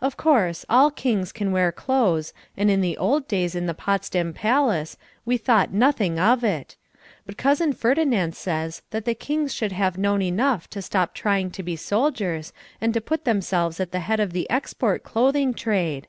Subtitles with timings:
[0.00, 4.32] Of course all kings can wear clothes and in the old days in the Potsdam
[4.32, 6.74] palace we thought nothing of it.
[7.26, 11.62] But Cousin Ferdinand says that the kings should have known enough to stop trying to
[11.62, 16.08] be soldiers and to put themselves at the head of the export clothing trade.